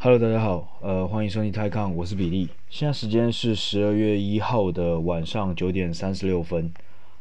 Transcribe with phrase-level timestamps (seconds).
[0.00, 2.48] Hello，大家好，呃，欢迎收听泰康，我是比利。
[2.70, 6.72] 现在时间是十二月一号的晚上九点三十六分，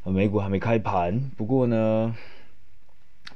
[0.04, 2.16] 美股还没开盘，不过呢，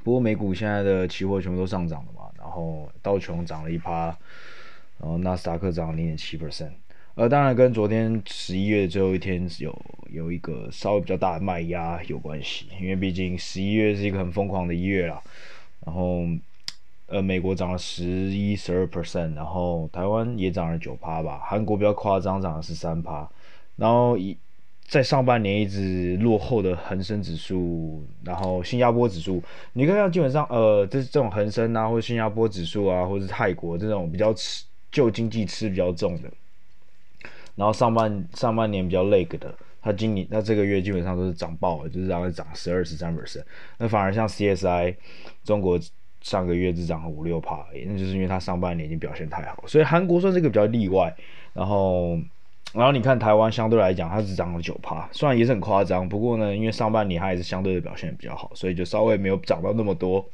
[0.04, 4.16] 不过美股现在的期货全部都上涨了嘛，然后道琼涨了一趴，
[5.00, 6.70] 然后纳斯达克涨了零点七 percent，
[7.16, 9.76] 呃，当然跟昨天十一月最后一天有
[10.12, 15.20] 有一个稍微比较大的卖压有关系，因为毕竟十一月是一个很疯狂的一月啦，
[15.84, 16.28] 然后。
[17.06, 23.28] 呃，美国涨了十一、十二 percent，然后台湾也涨了九趴吧，韩国比较夸张，涨了十三趴，
[23.76, 24.34] 然后一
[24.86, 29.42] 在上半年一直落后的恒生指数，然后新加坡指数，
[29.74, 36.30] 你看看基本上呃，这这种恒生啊，或者新加坡指数啊，或者是泰国这种比较吃旧经济吃比较重的，
[37.56, 43.44] 然后上半上半年比较 lag 的，它今年它这个月基本上都是涨爆了，就是让它涨十二、十三 percent，
[43.76, 44.96] 那反而像 CSI
[45.44, 45.78] 中国。
[46.22, 51.14] 上个月只涨了五六趴，那就是因为它上半年已经表现太好，所以韩国算是一个比较例外。
[51.52, 52.16] 然后，
[52.72, 60.24] 然后你看台湾相对来讲，它只涨了九趴，虽然也是很夸张，不过呢，因为上半年它也是相对的表现比较好，所以就稍微没有涨到那么多。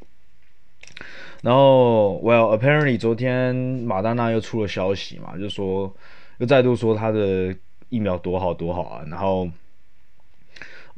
[1.42, 5.92] 然后，Well apparently 昨天马丹娜又出了消息嘛，就说
[6.38, 7.56] 又再度说它的
[7.88, 9.48] 疫苗多好多好啊，然后。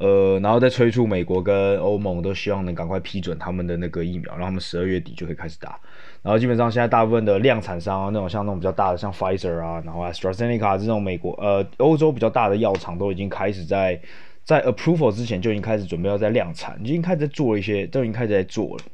[0.00, 5.78] 呃，然后再催促美国跟欧盟都希望能赶快批准他们的那个疫苗，让他们十二月底就可以开始打。
[6.22, 14.00] 然后基本上现在大部分的量产商啊，那种像那种比较大的，像 Pfizer 啊，然后 AstraZeneca 这种美国呃欧洲比较大的药厂都已经开始在
[14.42, 18.84] 在 approval 之前就已经开始准备要在量产，已经开始在做一些，都已经开始在做了。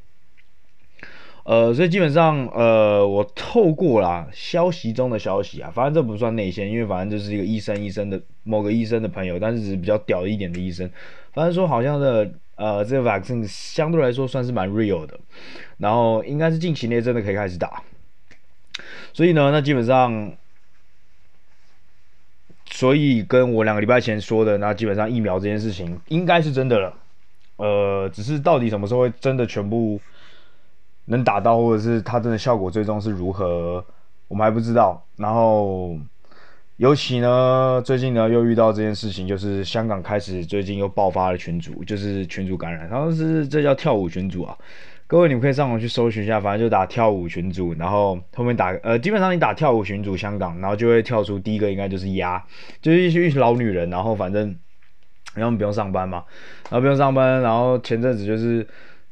[1.49, 10.91] 呃，所以基本上，呃，我透过啦消息中的消息啊，反正这不算内线，因为反正就是一个医生医生的某个医生的朋友，但是只是比较屌一点的医生，
[11.33, 15.17] 反正说好像的，呃，这个 vaccine 相对来说算是蛮 real 的，
[15.79, 17.81] 然后应该是近期内真的可以开始打，
[19.13, 20.33] 所以呢，那基本上，
[22.69, 26.93] 所以跟我两个礼拜前说的，那基本上疫苗这件事情应该是真的了，
[27.55, 30.01] 呃，只是到底什么时候会真的全部。
[31.07, 33.85] 能打到，或者是它真的效果最终是如何，
[34.29, 35.03] 我们还不知道。
[35.17, 35.97] 然后，
[36.79, 44.57] 尤其呢，最近呢又遇到这件事情，就是香港开始最近又爆发了群组，就是群组感染，然后是这叫跳舞群组啊。
[45.07, 52.45] 各位你们可以上网去搜寻一下，反正就打跳舞群组，然后后面打呃，基本上你打跳舞群组香港，然后就会跳出第一个应该就是鸭，
[52.83, 54.55] 就是一群老女人，然后反正
[55.35, 56.25] 然后不用上班嘛，
[56.69, 58.67] 然后不用上班，然后前阵子就是。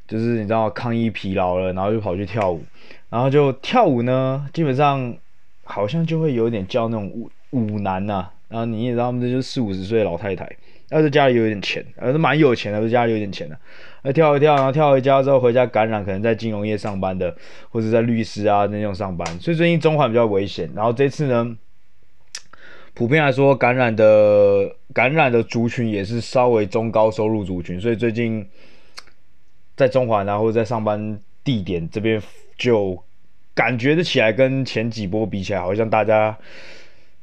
[0.07, 2.63] 就是你知道抗议疲劳了，然后就跑去跳舞，
[3.09, 5.17] 然后就跳舞呢，基本上
[5.65, 8.31] 好像就会有点叫那种舞舞男呐、啊。
[8.49, 10.49] 然后你也知道，他们这就是四五十岁的老太太，
[10.91, 13.59] 要是家里有点钱，呃，是蛮有钱的，是家里有点钱的，
[14.03, 17.35] 那跳一跳，然后跳回家之后回家感染，可能在金融业上班的，
[17.71, 20.71] 或者在律师啊那种上班，所以最近中环比较危险。
[20.77, 21.57] 然后这次呢，
[22.93, 28.47] 普遍来说感染的感染的族群也是稍微中高收入族群，所以最近。
[29.77, 32.23] 在中环啊，或者在上班地点这边，
[32.57, 33.03] 就
[33.55, 36.37] 感觉得起来，跟前几波比起来，好像大家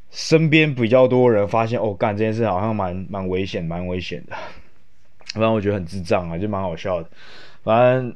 [0.10, 4.36] 身边比较多人发现，哦，干这件事好像蛮蛮危险，蛮危险的。
[5.34, 7.10] 反正我觉得很智障啊，就蛮好笑的。
[7.64, 8.16] 反正。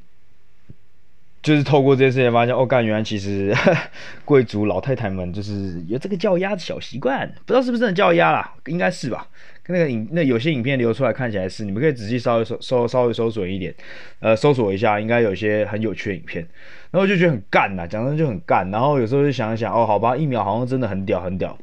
[1.42, 3.56] 就是透过这件事情发现，哦，干，原来其实
[4.26, 9.28] 贵族老太太们就是有这个叫鸭的小习惯，不知道是不是真的叫鸭啦，应该是吧？
[9.68, 13.74] 那个影，那有些影片流出来看起来是，你们可以仔细稍微搜搜稍微搜索一点，
[14.20, 16.48] 呃，搜索一下，应该有些很有趣的影片。
[16.92, 18.70] 然后就觉得很干呐，讲真的就很干。
[18.72, 21.58] 然后有时候就想一想，哦，好吧，疫苗好像真的很屌，很屌。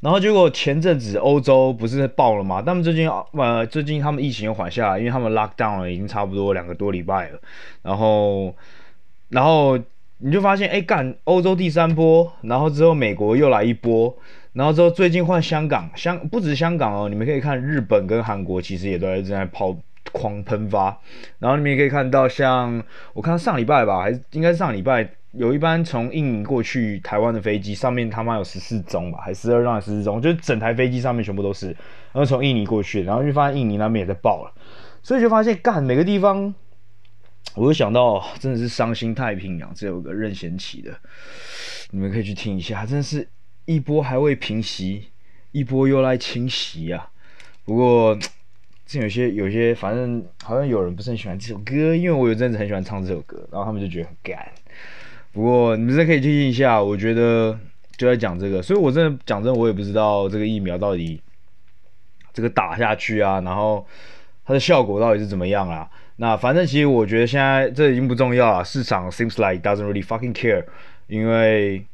[0.00, 2.60] 然后结果前阵子欧洲不是爆了吗？
[2.60, 7.40] 他们最近呃最近他们疫情又缓下来，因为他们 lock down 了已经差不多两个多礼拜了。
[7.80, 8.54] 然后
[9.30, 9.78] 然后
[10.18, 14.14] 你就发现哎干欧洲第三波，然后之后美国又来一波，
[14.54, 19.76] 然后之后最近换香港，香不止香港哦，你们可以看日本跟韩国其实也都在正在抛
[20.12, 20.98] 狂喷发。
[21.38, 22.82] 然后你们也可以看到像
[23.12, 25.06] 我看上礼拜吧，还是应该是上礼拜。
[25.36, 31.76] 有一班从印尼过去台湾的飞机，上面他妈有十四宗吧，还十二宗还是十四宗，就是整台飞机上面全部都是，然
[32.12, 34.52] 后从印尼过去，然后就发现印尼那边也在爆了，
[35.02, 36.54] 所以就发现干每个地方，
[37.56, 40.92] 我就想到真的是伤心太平洋，这有个任贤齐的，
[41.90, 43.28] 你们可以去听一下，真的是
[43.66, 45.08] 一波还未平息，
[45.52, 47.10] 一波又来侵袭啊。
[47.64, 48.18] 不过
[48.86, 54.46] 这有些有些，反正好像有人不是很喜欢这首歌，因为我有阵子很喜欢唱这首歌，然后他们就觉得很干。
[55.32, 57.58] 不过你们这可以听一下，我觉得
[57.96, 61.20] 就在讲这个，所以我真的讲真的，我也不知道这个疫苗到底
[62.32, 63.86] 这个打下去啊，然后
[64.44, 65.90] 它的效果到底是怎么样啊？
[66.16, 70.64] 那反正其实我觉得现在这已经不重要了，市场 seems like doesn't really fucking care。
[71.06, 71.84] 因为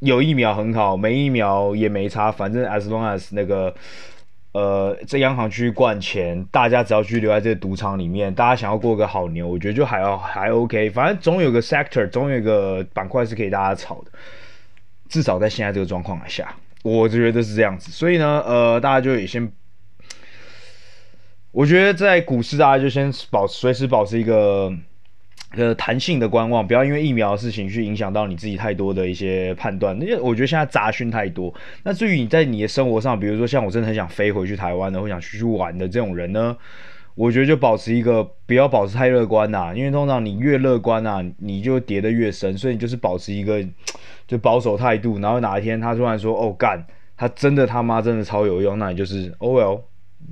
[0.00, 3.74] 有疫苗很好，没疫苗也没差，反正 as long as 那个。
[4.52, 14.12] 呃，在央行去灌钱，大家只要去留在这个赌场里面，大家想要过个好年，我觉得就还要还 OK，反正总有个 sector，总有个板块是可以大家炒的，
[15.08, 16.54] 至少在现在这个状况下，
[16.84, 17.90] 我觉得是这样子。
[17.90, 19.50] 所以呢，呃，大家就也先，
[21.50, 24.72] 我觉得在股市，大家就先保随时保持一个。
[25.56, 29.94] 呃，弹性的观望，不要因为疫苗的事情去影响到你自己太多的一些判断。
[30.00, 31.54] 因为我觉得现在杂讯太多。
[31.84, 36.56] 那至于你在你的生活上，比如说像我真的很想飞回去台湾的，或想出去玩的这种人呢，
[37.14, 42.58] 我觉得就保持一个不要保持太乐观呐、因为通常你越乐观呐，你就跌得越深。
[42.58, 43.64] 所以你就是保持一个
[44.26, 46.84] 就保守态度，然后哪一天他突然说哦干，
[47.16, 49.80] 他真的他妈真的超有用，那你就是 oh well。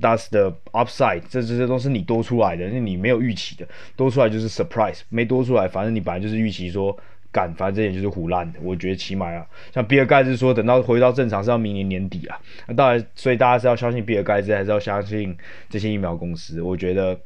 [0.01, 6.97] That's the upside，这这些都是你多出来的，那你没有预期的，多出来就是 surprise，没多出来，反正你本来就是预期说，
[7.31, 8.59] 干，反正这就是唬烂的。
[8.61, 12.37] 我觉得起码啊，像比尔盖茨说，等到回到正常是要明年年底啊。
[12.67, 15.37] 那当然，所以大家是要相信比尔盖茨，还是要相信
[15.69, 16.59] 这些疫苗公司？
[16.59, 17.17] 我觉得，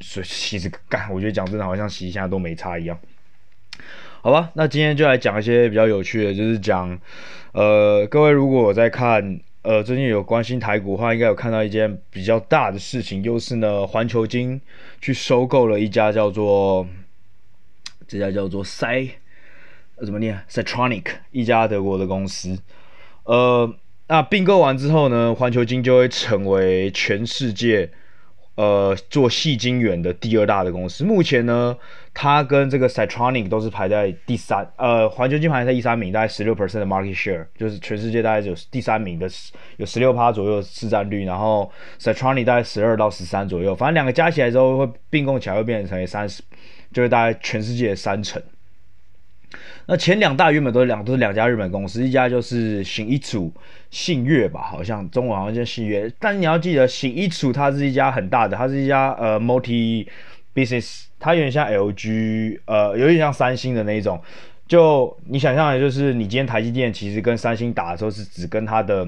[0.00, 2.98] 所以其实干，我觉得讲真的，好像其实现在都没差一样。
[4.22, 6.98] 好吧，那今天就来讲一些比较有趣的，就是讲，
[7.52, 9.38] 呃，各位如果在看。
[9.64, 14.60] 呃，最近有关心台股的话，应该有看到一件比较大的事情，就是呢，环球金
[15.00, 16.86] 去收购了一家叫做
[18.06, 19.08] 这家叫做塞，
[19.96, 22.58] 呃，怎么念？Siltronic，一家德国的公司。
[23.22, 23.74] 呃，
[24.08, 27.90] 那并购完之后呢，环球金就会成为全世界。
[28.56, 31.76] 呃，做矽晶圆的第二大的公司，目前呢，
[32.14, 39.28] 它跟这个 Citronic 都是排在第三，呃，环球晶排在第三名，大概十六 percent 的 market share，就是全世界大概有第三名的，
[39.78, 46.40] 有十六趴左右的市占率，然后 Citronic 大概十二到十三左右，反正两个加起来之后会并购起来会变成三十，
[46.92, 48.40] 就是大概全世界的三成。
[49.86, 53.52] 那前两大原本都是两都是两家日本公司，一家就是信一组
[53.90, 60.06] 信越吧，好像中文好像叫信越，但你要记得信一组它是一家很大的，它是一家呃 multi
[60.54, 64.20] business，它有点像 LG，呃有点像三星的那一种，
[64.66, 69.06] 就你想象的就是你今天台积电其实跟三星打的时候是只跟它的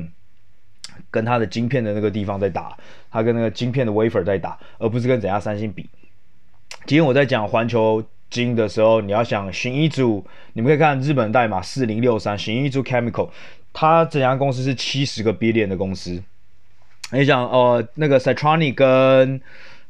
[1.11, 2.77] 跟它的晶片的那个地方在打，
[3.11, 5.89] 它跟那个晶片的 wafer 在打，而不是跟整家三星比。
[6.87, 8.05] 今天我在讲环球。
[8.29, 13.31] 晶的时候，你要想寻一组，你们可以看日本代码四零六三，寻一组 Chemical，
[13.73, 16.21] 它整家公司是七十个 billion 的公司。
[17.13, 19.41] 你想，呃，那个 Siltronic 跟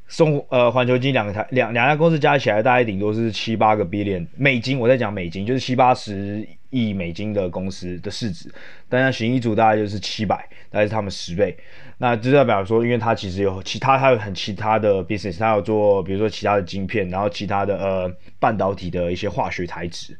[0.08, 4.78] 松呃环球晶两个台两两家公司加起来，大概顶多是七八个 billion 美金。
[4.78, 8.52] 我在讲美金，就是七八十亿美金的公司的市值，
[8.88, 10.36] 但像行一组大概就是七百，
[10.70, 11.56] 大概是他们十倍。
[11.98, 20.16] 那就代表说，因为它其实有其他，它有很其他的 business，它有做比如说其他的晶片，然后其他的呃半导体的一些化学材质。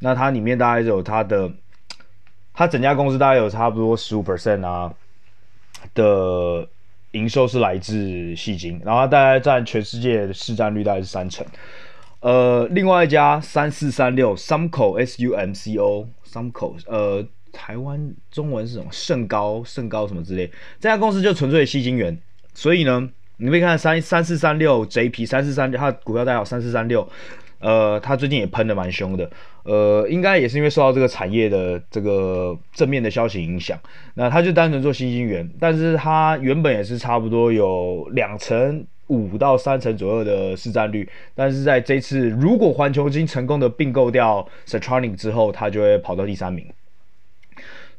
[0.00, 1.50] 那它里面大概有它的，
[2.52, 4.92] 它整家公司大概有差不多十五 percent 啊
[5.94, 6.68] 的
[7.14, 7.94] 营收是来自
[8.36, 11.44] 矽晶，然后大概占全世界的市占率大概是三成。
[12.20, 17.26] 呃，另外一家三四三六 Sumco S U M C O Sumco 呃。
[17.56, 18.86] 台湾中文是什么？
[18.90, 20.50] 盛高、盛高什么之类，
[20.80, 22.18] 这家公司就纯粹的矽晶圆。
[22.52, 27.08] 所以呢，你可以看三三四三六 JP 三四三六，它的股票代号三四三六，
[27.60, 29.30] 呃，它最近也喷的蛮凶的，
[29.64, 33.78] 呃，应该也是因为受到这个产业的这个正面的消息影响。
[34.14, 46.66] 那它就单纯做矽晶圆，但是它原本也是差不多有两成五到三成左右的市占率，但是在这次如果环球金成功的并购掉 Siltronic 之后，它就会跑到第三名。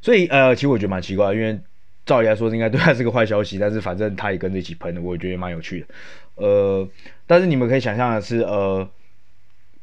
[0.01, 1.59] 所以呃，其实我觉得蛮奇怪，因为
[2.05, 5.87] 照理来说应该对他是个坏消息，但是反正他也跟着一起喷的，我觉得蛮有趣的。
[6.35, 6.87] 呃，
[7.25, 8.87] 但是你们可以想象的是，呃，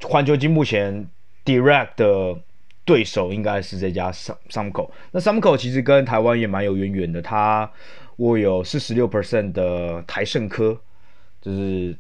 [0.03, 1.09] 环球金目前
[1.45, 2.39] direct 的
[2.85, 4.91] 对手应该是这家 Sumco。
[5.11, 7.71] 那 Sumco 其实跟台湾也蛮有渊源的，它
[8.17, 10.81] 握有四十六 percent 的台盛科，
[11.41, 11.97] 就是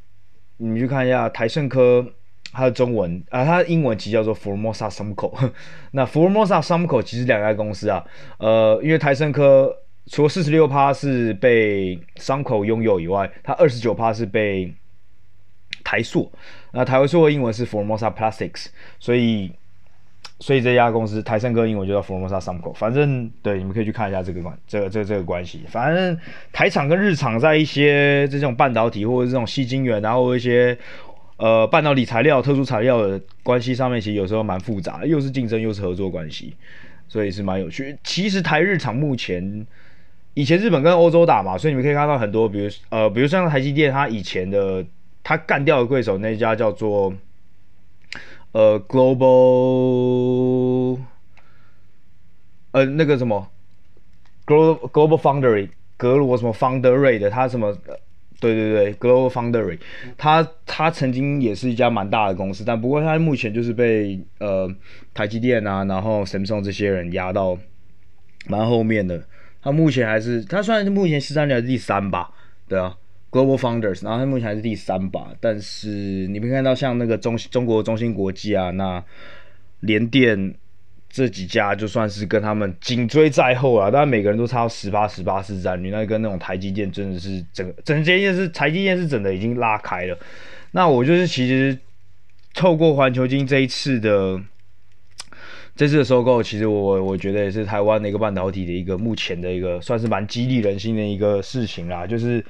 [0.56, 2.06] 你去看一下台盛科。
[2.54, 5.32] 它的中文啊、它的英文其实叫做 Formosa Sumco。
[5.92, 8.04] 那 Formosa Sumco 其实两家公司啊，
[8.36, 9.74] 呃，因为台盛科
[10.08, 14.70] 除了四十六趴是被 Sumco 拥有以外，它二十九趴是被
[15.92, 16.32] 台塑。
[16.72, 18.68] 那台塑的英文是 Formosa Plastics，
[18.98, 19.52] 所以
[20.40, 22.72] 所以这家公司台胜哥英文就叫 Formosa Sumco。
[22.72, 25.64] 反正对，你们可以去看一下这个关这个这个这个关系。
[25.68, 26.18] 反正
[26.50, 30.78] 台厂跟日厂在一些这种半导体或者这种矽晶圆，然后一些。
[31.38, 36.54] 呃，半导体材料、特殊材料的关系上面，其实有时候蛮复杂，又是竞争又是合作关系，
[37.08, 37.98] 所以是蛮有趣。
[38.04, 39.66] 其实台日厂目前，
[40.34, 44.84] 以前日本跟欧洲打嘛，所以你们可以看到很多，比如呃，比如像台积电，它以前的
[45.22, 47.12] 他干掉的贵手那家叫做
[48.52, 49.20] 呃 Global
[52.72, 53.50] 呃那个什么
[54.46, 57.76] Global Global Foundry 格罗什么 Foundry 的，他什么？
[58.40, 59.78] 对对对，Global Foundry，
[60.18, 64.68] 他他曾经也是一家蛮大的公司，但不过他目前就是被呃
[65.14, 67.56] 台积电啊，然后 Samsung 这些人压到
[68.48, 69.22] 蛮后面的。
[69.62, 72.32] 他目前还是他算是目前市占率还是第三吧，
[72.66, 72.96] 对啊
[73.32, 75.32] ，Global Founders，然后他目前还是第三吧。
[75.40, 75.88] 但是
[76.28, 79.02] 你没看到像那个中中国中芯国际啊，那
[79.80, 80.54] 联电。
[81.14, 90.18] 这几家就算是跟他们紧追在后啊，当然每个人都差十八十八市占率，那跟那种台积电真的是整个整件事，台积电是整的已经拉开了。
[90.70, 91.78] 那我就是其实
[92.54, 94.40] 透过环球金这一次的
[95.76, 102.42] 这次的收购，其实我我觉得也是台湾的一个半导体的一个目前的一个算是蛮激励人心的一个事情啦，就是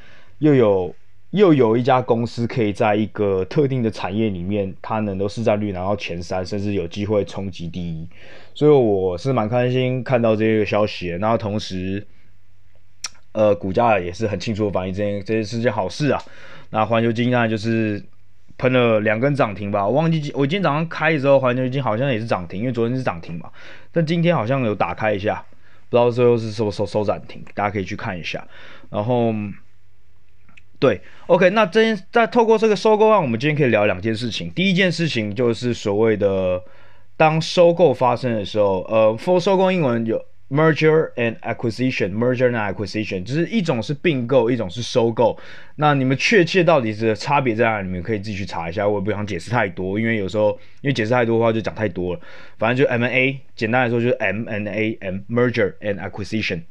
[0.42, 0.94] 又有。
[1.32, 8.06] 又有一家公司可以在一个特定的产业里面，它能够市占率拿到前三，甚至有机会冲击第一，
[8.52, 11.08] 所以我是蛮开心看到这个消息。
[11.08, 12.06] 然后同时，
[13.32, 16.22] 呃，股价也是很清楚的反映这件这件是件好事啊。
[16.68, 18.04] 那环球晶呢，就是
[18.58, 23.50] 喷了两根涨停吧，我忘记我今天早上开的时候，环球金好像也是涨停，因为昨天是涨停嘛，
[23.90, 25.42] 但今天好像有打开一下，
[25.88, 28.46] 不知道最后是收收收涨停，大家可以去看一下。
[28.90, 29.32] 然后。
[30.82, 34.50] 对，OK，那这在透过这个收购案，我们今天可以聊两件事情。
[34.50, 36.60] 第一件事情就是所谓的
[37.16, 40.20] 当收购发生的时候，呃，for 收购英文有
[40.50, 45.38] merger and acquisition，merger and acquisition，就是一种是并购，一种是收购。
[45.76, 47.86] 那你们确切到底是差别在哪里？
[47.86, 52.20] 你们可以自己去查一下，我也不想解释太多，因为有时候因为解释太多的话就讲太多了。
[52.58, 56.62] 反正就 M&A，简单来说就是 M&A，M，merger and acquisition。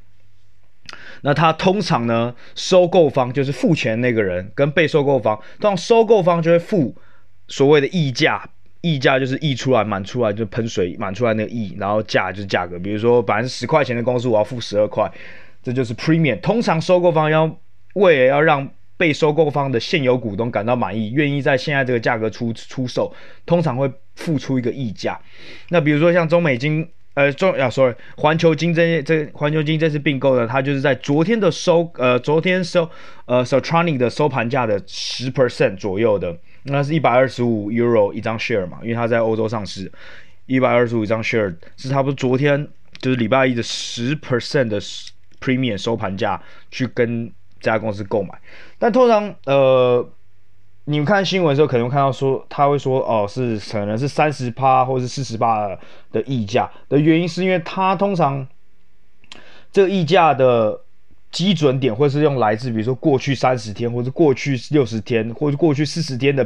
[1.21, 6.95] 那它通常呢，收购方就是付钱那个人，跟被收购方，通常收购方就会付
[7.47, 8.49] 所谓的溢价，
[8.81, 15.11] 溢价就是溢出来满出来就喷水满出来那个溢，然后价就是价格，比如说百分之十块钱的公司，我要付十二块，
[15.61, 16.39] 这就是 premium。
[16.41, 17.57] 通常收购方要
[17.93, 18.67] 为了要让
[18.97, 23.13] 被收购方的现有股东感到满意，愿意在现在这个价格出出售，
[23.45, 25.19] 通常会付出一个溢价。
[25.69, 26.87] 那比如说像中美金。
[27.13, 32.89] 呃，中啊，sorry，环球金这这环球金这次并购的，它就是在昨天的收，呃，昨天收，
[33.25, 39.91] 呃 s o t r o n i c 的收盘价的十 percent 左右的，那是一百二十五 euro 一张 share 嘛，因为它在欧洲上市，
[40.45, 42.65] 一百二十五一张 share 是差不多昨天
[43.01, 44.79] 就是礼拜一的十 percent 的
[45.41, 46.41] premium 收盘价
[46.71, 48.29] 去跟这家公司购买，
[48.79, 50.09] 但通常呃。
[50.85, 55.77] 你们看新闻的时候，可能会看到说他会说哦，是可能是三十趴或是四十趴
[56.11, 58.45] 的溢价的原因，是因为他通常
[59.71, 60.81] 这个溢价的
[61.31, 66.45] 基准点会是用来自比如说过去三十天，或者过去六十天，或者过去四十天的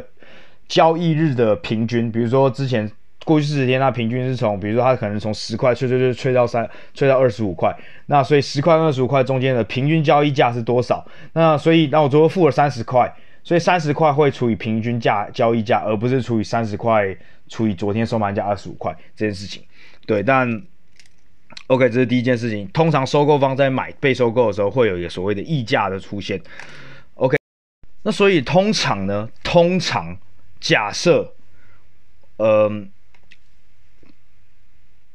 [0.68, 2.12] 交易日的平均。
[2.12, 2.88] 比如说之前
[3.24, 7.74] 过去四十天，它平均是从比如说它可能从十块吹吹吹吹到三，吹到二十五块。
[8.04, 11.04] 那所以十块跟二十五块中间的平均交易价是多少？
[11.32, 13.10] 那所以那我最后付了三十块。
[13.46, 19.62] 所以三十块会除以平均价交易价，而不是除以三十块除以昨天收盘价二十五块这件事情。
[20.04, 20.60] 对，但
[21.68, 22.66] OK，这是第一件事情。
[22.70, 26.42] 通常收购方在买被收购的时候，会有一个所谓的溢价的出现。
[27.14, 27.36] OK，
[28.02, 30.18] 那所以通常呢，通常
[30.58, 31.32] 假设，
[32.38, 32.90] 嗯、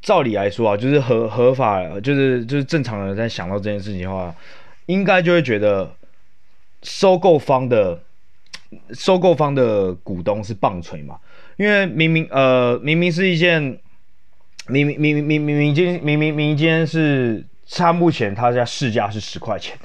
[0.02, 4.34] 照理来说啊，就是合合法，就是就是正常人在想到这件事情的话，
[4.86, 5.94] 应该就会觉得
[6.82, 8.04] 收购方的。
[8.94, 11.20] 收购方的股东是棒槌嘛？
[11.58, 13.62] 因为明明呃明明是一件
[14.68, 19.78] 明明明明明明明今明明明今天是他目前他家市价是十块钱，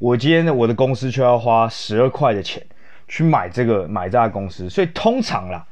[0.00, 2.60] 我今天的我的公司却要花十二块的钱
[3.06, 5.64] 去买这个买这家公司，所以通常啦，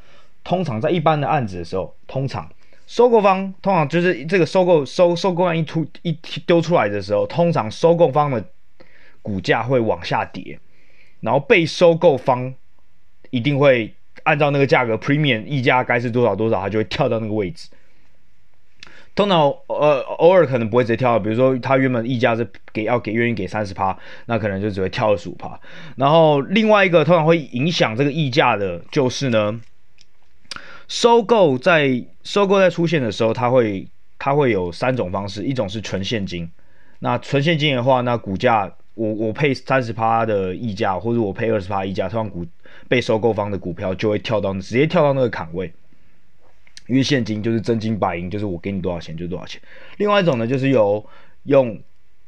[0.45, 2.49] 通常在一般的案子的时候，通常
[2.87, 6.13] 收购方通常就是这个收购收收购案一突一
[6.47, 8.45] 丢出来的时候，通常收购方的
[9.23, 10.61] 股价会往下跌，
[11.21, 12.55] 然后被收购方。
[13.31, 13.95] 一定会
[14.25, 17.69] 按照那个价格，premium 溢价该是多少多少，它就会跳到那个位置。
[19.15, 25.59] 通常呃偶尔可能不会直接跳到，比如说它原本溢价是给要给愿意给三十趴，那可能就只会跳二十五趴。
[25.97, 29.61] 然后另外一个通常会影响这个溢价的就是呢，
[30.87, 33.87] 收购在收购在出现的时候，它会
[34.19, 36.49] 它会有三种方式，一种是纯现金。
[37.01, 42.47] 那纯现金的话，那股价我我配三十趴的溢价，或者我配二十趴溢价，通常股。
[42.91, 45.73] 被收购方的股票就会跳到直接跳到那个坎位，
[46.89, 49.63] 因为现金就是真金白银，就是我给你多少钱就多少钱。
[49.99, 51.07] 另外一种呢，就是有
[51.45, 51.81] 用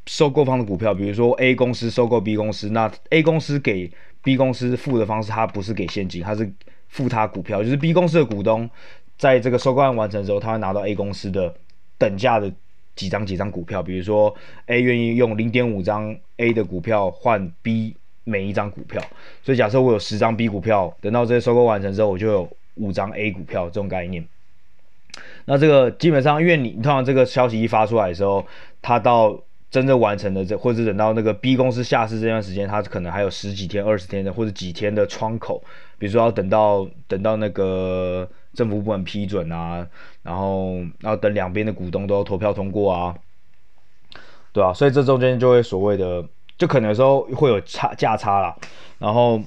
[0.07, 3.91] 收购方的股票，比如说 A 公司收购 B 公司，那 A 公司给
[4.23, 6.49] B 公司付的方式，它不是给现金，它是
[6.87, 8.71] 付他股票，就是 B 公司的股东
[9.19, 11.53] 在这个收购案完成之后，他会拿到 A 公司的
[11.99, 12.53] 等价的
[12.95, 14.33] 几张几张股票，比如说
[14.67, 19.03] A 愿意用零点五张 A 的股票换 B 每一张股票，
[19.43, 24.27] 所以假设我有十张 B 股票，等到这些收购完成之后，我就有五张 A 股票这种概念。
[25.45, 28.47] 那这个基本上，因为你通常这个消息一发出来的时候，
[28.81, 29.39] 它到
[29.71, 35.63] 真正完成的这，或者等到那个 B 公司下市这段时间，它可能还有十几天、二十天的或者几天的窗口，
[35.99, 38.29] 比如说要等到等到那个。
[38.55, 39.89] 政府部门批准啊，
[40.23, 43.17] 然后要等两边的股东都投票通过啊，
[44.53, 46.23] 对啊，所以这中间就会所谓的，
[46.63, 48.57] 就可能有时候会有差价差啦，
[49.01, 49.43] 然后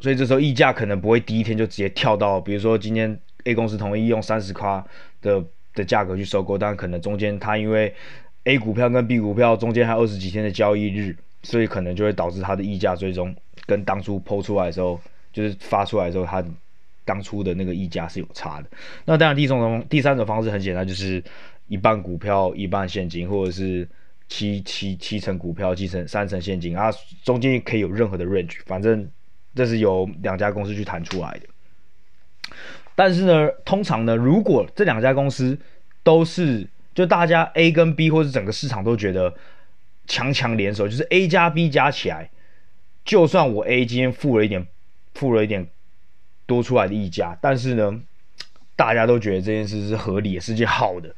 [0.00, 4.82] 所以这时候溢价可能不会第一天就直接跳到，比如说今天 A 公司同意用三十块
[5.22, 5.40] 的
[5.72, 7.94] 的价格去收购，但可能中间它因为
[8.42, 13.32] A 股票跟 B 股票中间还有二十几天的交易日，所以可能就会导致它的溢价最终
[13.64, 15.00] 跟当初抛出来的时候，
[15.32, 16.44] 就是发出来的时候它。
[17.04, 18.66] 当初的那个溢价是有差的，
[19.04, 21.22] 那当然第一种第三种方式很简单，就是
[21.68, 23.88] 一半股票一半现金，或者是
[24.28, 26.90] 七七七成股票七成三成现金啊，
[27.22, 29.08] 中间可以有任何的 range，反正
[29.54, 32.54] 这是由两家公司去谈出来的。
[32.94, 35.58] 但是呢，通常呢，如果这两家公司
[36.02, 39.34] 都是就大家 A 跟 B 或者整个市场都觉得
[40.06, 42.30] 强强联手，就是 A 加 B 加起来，
[43.04, 44.66] 就算我 A 今天付了一点，
[45.14, 45.68] 付了一点。
[46.48, 48.00] 多出来的溢价，但是呢，
[48.76, 51.12] 大家都觉得这件事是合理的，是件好的，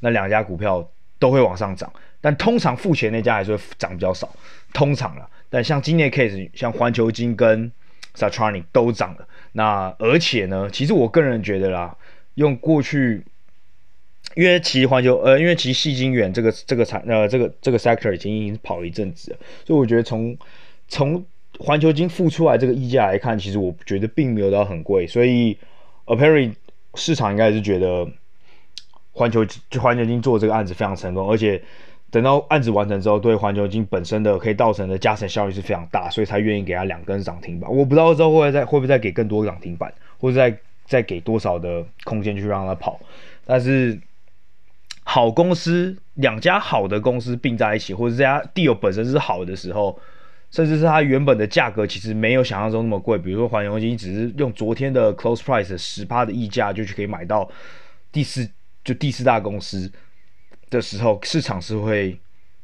[0.00, 0.90] 那两家股票
[1.20, 1.92] 都会往上涨。
[2.22, 4.34] 但通常付钱那家还是会涨比较少，
[4.72, 5.28] 通常啦。
[5.50, 7.70] 但像今年 case，像环球金跟
[8.16, 9.28] Satronic 都涨了。
[9.52, 11.94] 那而且呢，其实我个人觉得啦，
[12.36, 13.22] 用过去，
[14.34, 20.34] 因为其实环球呃，因为其实矽晶圆这个这个产呃这个这个 sector 已经已经跑了一阵子了，所以我觉得从
[20.88, 21.22] 从
[21.58, 25.58] 环球金付出来这个溢价来看，其实我觉得并没有到很贵，所以
[26.06, 26.54] apparently
[26.94, 28.08] 市场应该是觉得
[29.10, 31.62] 环球就环球金做这个案子非常成功，而且
[32.12, 37.68] 等到案子完成之后，对环球金本身的可以造成的加成效益是非常大，所以才愿意给他两根涨停板。
[37.68, 43.00] 我不知道之后会不会再会不会再给更多涨停板，或者再再给多少的空间去让他跑。
[43.44, 43.98] 但是
[45.02, 49.98] 好公司两家好的公司并在一起，或者这家 deal 本身是好的时候。
[50.50, 57.50] 甚至是它原本的价格其实没有想象中那么贵，比如说环球金只是用昨天的 close price 十趴的溢价就去可以买到
[58.12, 58.46] 第四
[58.84, 59.90] 就第四大公司
[60.72, 62.18] 的时候，市场是会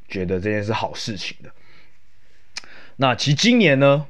[0.09, 1.51] 觉得这件事好事情的。
[2.97, 4.07] 那其实今年呢？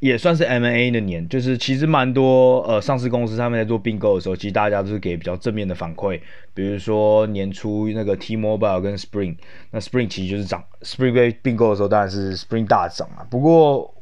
[0.00, 6.20] 也算是 M&A 的年，就是其实蛮多呃上市公司他们在做并购的时候，其实大家都是给比较正面的反馈。
[6.54, 9.36] 比如说年初那个 T-Mobile 跟 Spring，
[9.72, 13.26] 那 Spring 其实就是涨，Spring 被并购的时候当然是 Spring 大涨啊。
[13.28, 13.92] 不过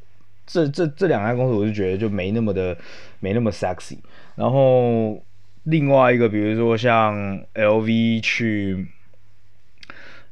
[0.46, 2.76] 这这这两家公司我就觉得就没那么的
[3.20, 3.96] 没那么 sexy。
[4.34, 5.18] 然后
[5.62, 8.86] 另外一个比如说像 LV 去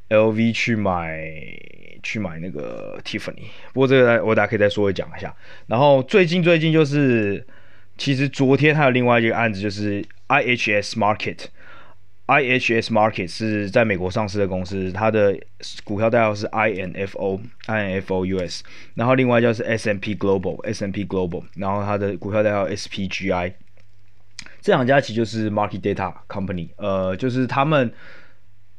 [0.08, 1.20] LV 去买。
[2.06, 5.34] 去买那个 Tiffany，不过这个我大家可以再说一讲一下。
[5.68, 7.42] 然后最近最近就是，
[7.96, 15.34] 其实昨天还有另外一个案子，就是 IHS Market，I H S Market 是在美国上市的公司，它的
[15.82, 18.62] 股票代号是 INFO，INFO US。
[18.96, 23.54] 然后另外就是 S&P Global，S&P Global，然后它的股票代号 SPGI。
[24.60, 27.90] 这两家其实就是 Market Data Company，呃，就是他们。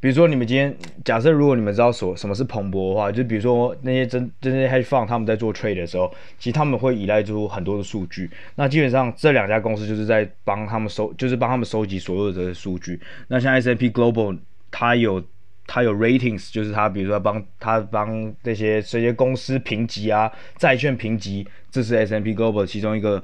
[0.05, 0.71] 比如说，你们今天
[1.03, 8.29] 假设，如果你们知道所什么是彭博的话，就比如说那些真真正 hedge fund 他们在做 trade 的时候，其实他们会依赖出很多的数据。
[8.53, 13.01] 那基本上这两家公司就是在帮他们收，就是帮他们收集所有的数据。
[13.29, 14.37] 那像 S&P Global，
[14.69, 15.23] 它有
[15.65, 23.23] 它有 ratings，就是它比如说帮它帮这些这些公司评级啊，债券评级，这是 S&P Global 其中一个。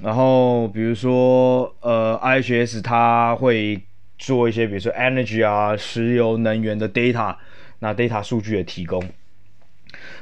[0.00, 3.78] 然后比如说呃 IHS，它会。
[4.18, 7.36] 做一些比如说 energy 啊，石油能源的 data，
[7.80, 9.02] 那 data 数据的提供。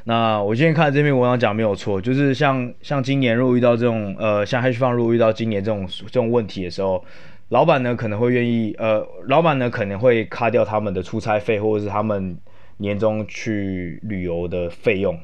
[0.04, 7.04] 那我今天看这篇文章讲没有错，就是像像今年如果遇到这种呃，像 hedge fund 如果遇到今年这种这种问题的时候，
[7.48, 12.36] 老板呢可能会愿意呃，老板呢可能会卡掉他们的出差费或者是他们
[12.76, 15.18] 年终去旅游的费用。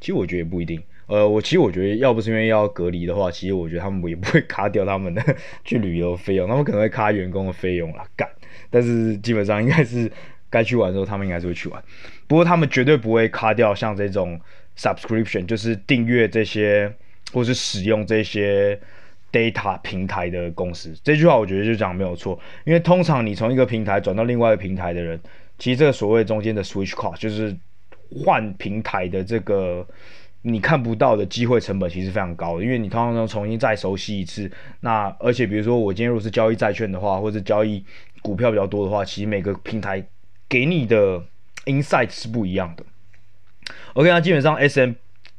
[0.00, 0.82] 其实我觉得也不一定。
[1.06, 5.22] 呃，我其实我觉得，要不是因为要隔离的话，其实我觉得他们也不会 卡掉他们的
[5.64, 8.28] 去旅游费用，他们可能会卡员工的费用啦，干。
[8.70, 10.10] 但是基本上应该是
[10.50, 11.80] 该去玩的时候，他们应该是会去玩。
[12.26, 14.40] 不过他们绝对不会卡掉像这种
[14.76, 16.92] subscription，就是订阅这些
[17.32, 18.76] 或是使用这些
[19.30, 20.92] data 平台的公司。
[21.04, 25.20] 这句话我觉得就讲没有错，因为通常你从一个平台转到另外一个平台的人，
[25.56, 27.56] 其实这个所谓中间的 switch cost 就是
[28.24, 29.86] 换平台的这个。
[30.48, 34.48] 你看不到的机会成本其实非常高的，因为你通常要重新再熟悉一次。
[34.80, 37.84] 那而且比如说我今天如果是交易债券的话，或者交易
[38.22, 40.06] 股票比较多的话，其实每个平台
[40.48, 41.20] 给你的
[41.64, 42.84] insight 是不一样的。
[43.94, 44.92] OK，那基本上 SM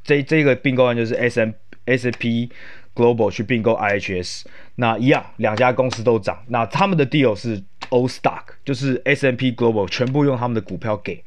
[0.03, 1.51] 这这个并购案就是 SM
[1.85, 2.51] S&P
[2.93, 4.43] Global 去并购 IHS，
[4.75, 11.23] 那一样两家公司都涨，那他们的 deal 是 all stock，就是 S&P Global 全部用他们的股票给，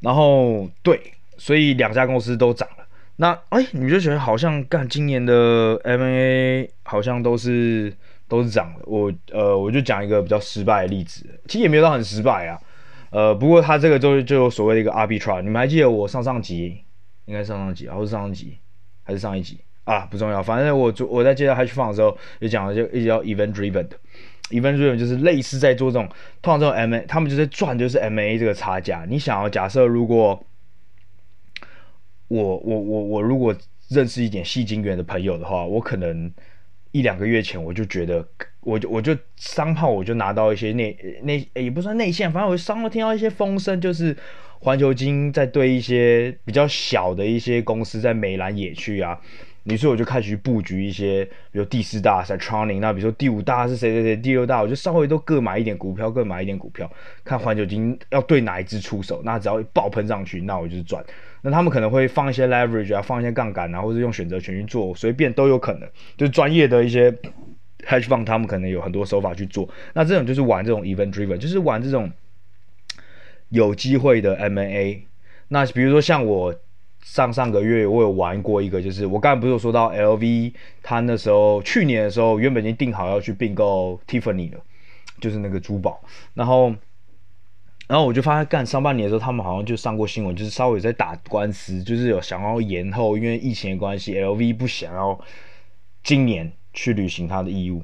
[0.00, 2.84] 然后对，所以两家公司都涨了。
[3.16, 7.92] 那哎，你就觉得好像干今年的 M&A 好像都是
[8.28, 8.80] 都是涨的。
[8.84, 12.58] 我呃，我就讲一个比较失败的例子，其实也没有到很失败啊。
[13.10, 16.84] 呃，不过他这个就就所谓的一个 arbitrage，你们还记得我上上集
[17.24, 18.58] 应该上上集还，是上上集
[19.02, 20.00] 还是上一集啊？
[20.10, 23.96] 不重要，反正我我在介绍 hedge fund 的时候就讲了，就一直叫 event driven 的
[24.50, 26.08] event driven 就是类似在做这种
[26.40, 29.04] 通常这种 M&A，他们就在赚就是 M&A 这个差价。
[29.08, 30.40] 你想要假设如果
[32.28, 33.54] 我我我我如果
[33.88, 36.30] 认识一点戏精园的朋友的话，我可能
[36.92, 38.26] 一两个月前我就觉得，
[38.60, 44.16] 我就我就商炮我就拿到一些内内也不算内线，反正我商炮听到一些风声，就是
[44.60, 49.18] 环球金在对一些比较小的一些公司在美兰野区啊。
[49.68, 56.90] 于是我就开始布局一些，比如第四大是 Tronic，那比如说第五大是谁谁谁，第六大我就稍微都各买一点股票，各买一点股票，
[57.22, 61.04] 看环球金要对哪一支出手，那只要爆喷上去，那我就是赚。
[61.42, 65.88] 那他们可能会放一些 leverage 啊，放一些杠杆啊，或者用选择权去做，随便都有可能。
[66.16, 67.10] 就是专业的一些
[67.86, 69.68] hedge fund，他们可能有很多手法去做。
[69.92, 72.10] 那这种就是玩这种 event driven，就是玩这种
[73.50, 75.04] 有机会的 M&A。
[75.48, 76.54] 那比如说像我。
[77.02, 84.60] 上上个月我有玩过一个，就是我刚才不是有说到 LV，他那时候去年的时候原本已经定好要去并购 Tiffany 了，
[85.20, 86.00] 就是那个珠宝，
[86.34, 86.74] 然后，
[87.86, 95.18] 然后我就发现干上半年的时候，他们好像就上过新闻，就是稍微在打官司，就是有想要延后，因为疫情的关系，LV 不想要
[96.02, 97.82] 今年去履行他的义务，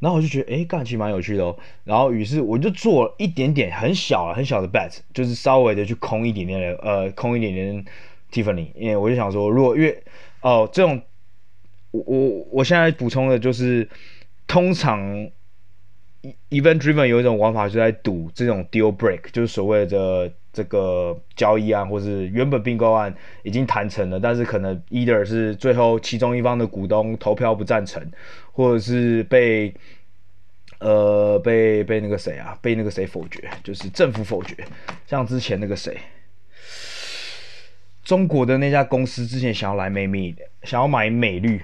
[0.00, 7.84] 然后我就觉得哎，干其实蛮有趣的哦，然后于是我就做了一点点很小很小的 bet，就是稍微的去空一点点的，呃，空一点点。
[8.30, 10.02] Tiffany，因为我就想说，如果因为
[10.40, 11.00] 哦这种，
[11.90, 13.88] 我我我现在补充的就是，
[14.46, 15.00] 通常
[16.50, 28.02] event driven 有一种玩法就在赌这种 deal break，就是所谓的这个交易案或是原本并购案已经谈成了，但是可能 either 是最后其中一方的股东投票不赞成，
[28.52, 29.72] 或者是被
[30.80, 34.56] 呃被被那个谁啊被那个谁否决，就是政府否决，
[35.06, 35.96] 像之前那个谁。
[38.06, 41.60] 中国的那家公司之前想要来美米，想要买美绿，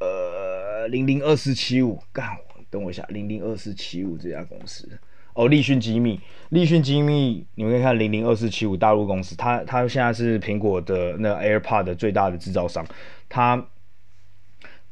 [0.00, 2.26] 呃，零零二四七五，干，
[2.70, 4.98] 等我一下，零零二四七五这家公司，
[5.34, 12.82] 哦，立讯精密，立讯精密，你们可以看零零二四七五大陆公司，它它现在是苹果的那 AirPod 的最大的制造商，
[13.28, 13.62] 它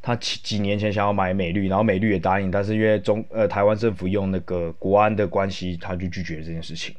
[0.02, 6.94] 它几几年前想要买美绿，然后美绿也答应，但是因为中呃台湾政府用那个国安的关系，他就拒绝这件事情，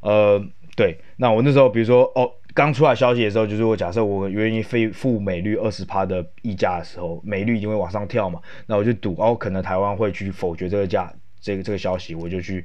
[0.00, 0.42] 呃，
[0.74, 2.32] 对，那我那时候比如说哦。
[2.54, 12.64] 刚出来消息的时候，就是我假设我愿意费付美绿二十趴的溢价的时候，美绿一定会往上跳嘛，那我就赌哦，可能台湾会去否决这个价，这个这个消息，我就去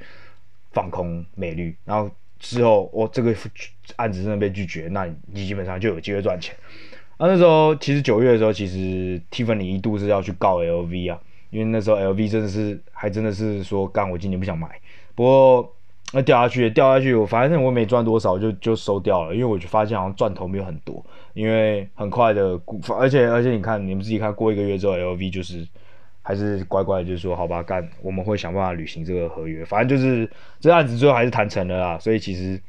[0.71, 3.34] 放空美绿，然后之后我、哦、这个
[3.95, 6.56] 案子真的被拒绝，那你基本上就有机会赚钱。
[7.17, 11.19] 啊，那时候其实九月的时候，其实 Tiffany 一度是要去告 LV 啊，
[11.50, 14.67] 因为那时候 LV 真的是还真的是说，干我今年不想买，
[15.15, 15.73] 不过。
[16.13, 22.60] 那掉下去，掉下去，我反正我没赚多少，就就收掉了，因为我就发现好像赚头没有很多，因为很快的，
[22.98, 25.67] 而且而且你看，你们自己看过一个月之后，LV 就是
[26.22, 30.30] 还是乖乖的就是说，好吧，干，我们会想办法履行这个合约，反正就是
[30.62, 32.62] 这案子最后还是谈成了啦，所以其实，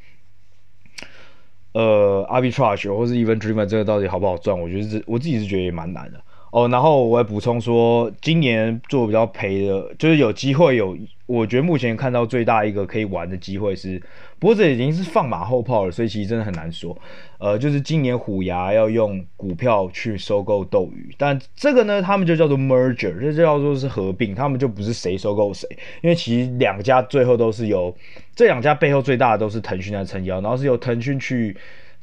[1.72, 6.20] 呃，arbitrage 或是 even driven 这个到底好不好赚，我觉得这我自己是觉得也蛮难的。
[6.50, 14.02] 哦，然后我也补充说，今年做比较赔的，就是有机会有，我觉得目前看到最大一个可以玩的机会是，
[14.38, 16.96] 不过这已经是放马后炮了，所以其实真的很难说。
[17.38, 25.68] 呃，就是今年虎牙要用股票去收购斗鱼，但这个呢，他们就叫做 merger，这就叫做是合并，他们就不是谁收购谁，
[26.00, 27.94] 因为其实两家最后都是由
[28.34, 31.54] 这两家背后最大的都是腾讯在撑腰，然后是由腾讯去。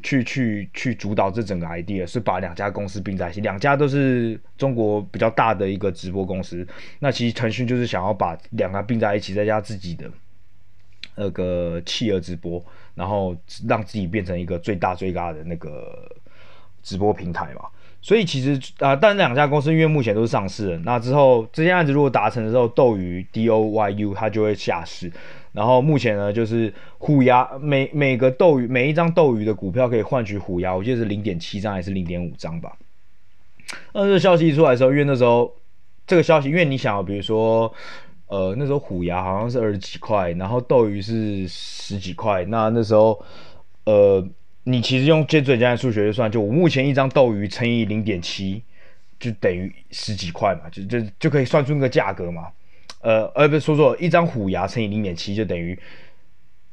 [0.05, 6.65] 去去去主导这整个 idea 是把两家公司并在一起，两家都是中国比较大的一个直播公司。
[6.99, 10.07] 那其实腾讯就是想要把两家并在一起，再加自己的
[11.15, 12.63] 那个企鹅直播，
[12.93, 13.35] 然后
[13.67, 16.07] 让自己变成一个最大最大的那个
[16.83, 17.61] 直播平台嘛。
[17.99, 25.11] 所以其实啊、呃，但两家公司因为目前都是上市的，那之后这件案子如果达成的时候，斗鱼 D O Y U 它就会下市。
[25.55, 32.77] 然后目前呢，就是虎牙每每个斗鱼每一张斗鱼的股票可以换取虎牙，我记得是零点七张还是零点五张吧。
[33.93, 35.55] 那这个消息一出来的时候，因为那时候
[36.05, 37.73] 这个消息，因为你想，比如说
[38.27, 42.43] 呃，那时候虎牙好像是二十几块，然后斗鱼是十几块。
[42.45, 43.23] 那那时候，
[43.85, 44.27] 呃，
[44.65, 48.61] 你其实用最简单的数学就算，就我目前一张斗鱼乘以零点七，
[49.19, 52.49] 就等于十几块嘛，就就就可以算出那个价格嘛。
[53.05, 55.77] 呃，呃，不是说错，一张虎牙乘以零点七就等于，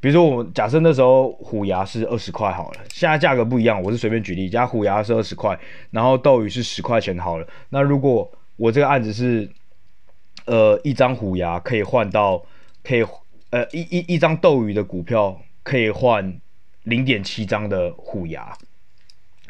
[0.00, 5.58] 比如说我假设那时候虎牙是二十块好了，现在价格不一样，我是随便举例，假虎牙是二十块，
[5.90, 7.46] 然后斗鱼是十块钱好了。
[7.68, 9.46] 那如果我这个案子是
[10.46, 12.42] 呃，一张虎牙可以换到，
[12.82, 13.04] 可以
[13.50, 16.40] 呃一一一张斗鱼的股票可以换
[16.84, 18.56] 零点七张的虎牙，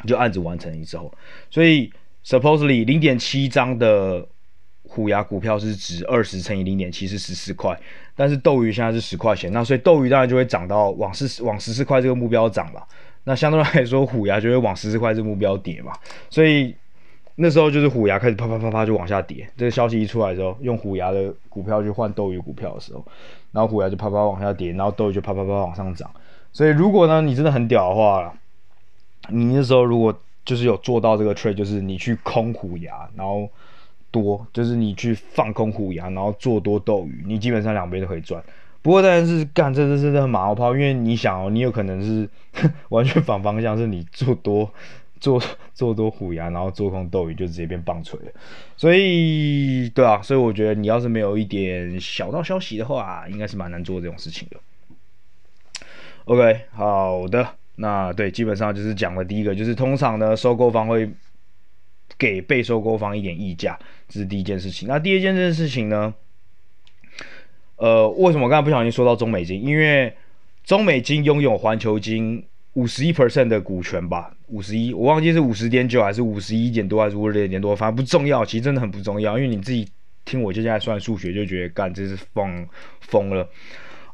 [0.05, 1.09] 就案子完成了之后，
[1.49, 1.89] 所以
[2.25, 4.27] supposedly 零点七张的
[4.93, 7.77] 虎牙股票是值二十乘以零点七是十四块，
[8.15, 12.87] 但是斗鱼现在是十块钱，那所以斗鱼当然就会涨到往十往十四块这个目标涨了，
[13.23, 15.93] 那相对来说虎牙就会往十四块这个目标跌嘛，
[16.29, 16.75] 所以。
[17.35, 23.03] 那时候就是虎牙开始啪啪啪啪就往下跌，这个消息一出来之后，用虎牙的股票去换斗鱼股票的时候，
[23.51, 26.07] 然后虎牙就啪啪往下跌，然后斗鱼就啪啪啪往上涨。
[26.51, 28.31] 所以如果呢你真的很屌的话，
[29.29, 33.49] 你那时候如果就是有做到这个 trade，就是你去空虎牙，然后
[34.13, 38.41] 多就是你去放空虎牙，然后做多斗鱼，你基本上两边都可以赚。
[38.81, 42.29] 不过当然是干这这这这马后炮，因为你想哦，你有可能是
[42.87, 44.71] 完全反方向，是你做 多。
[45.23, 45.41] 做
[45.73, 48.31] 做多虎牙，然后做空斗鱼，就直接变棒槌了。
[48.75, 54.57] 所以，对啊，所以我觉得你要是没有一点小道消息的话，应该是蛮难做这种事情的。
[56.25, 57.47] OK，好的，
[57.77, 61.09] 那对，基本上就是讲的第一个，就是通常呢，收购方会
[62.23, 64.87] 给被收购方一点溢价，这是第一件事情。
[64.87, 66.13] 那第二件事情呢，
[67.75, 69.61] 呃，为什么我刚才不小心说到中美金？
[69.61, 70.13] 因为
[70.63, 72.45] 中美金拥有环球金。
[72.75, 79.87] 五十一 percent 的股权吧，五十一，我忘记是五十点九还是五十一点多还是五十二点多，反正不重要，其实真的很不重要，因为你自己
[80.25, 82.67] 听我接下来算数学就觉得干这是疯
[83.01, 83.47] 疯了。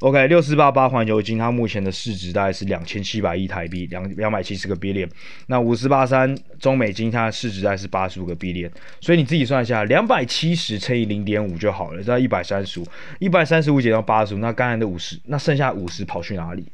[0.01, 5.09] OK，六四八八环球金，它目前的市值大概是两千七百亿台币，两两百七十个 billion。
[5.47, 12.85] 那五四八三中美金，它的市值大概是八十五个 billion，所以你自己算一下，两百七十乘以零点五就好了，在一百三十五，
[13.19, 16.65] 一百三十五减到八十五，那刚才的五十，那剩下五十跑去哪里？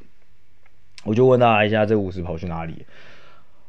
[1.04, 2.86] 我就问大家一下，这五十跑去哪里